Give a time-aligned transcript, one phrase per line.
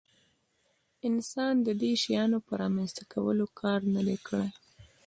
[1.09, 4.49] انسان د دې شیانو په رامنځته کولو کار نه دی کړی.